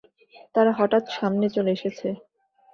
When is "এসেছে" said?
1.71-2.07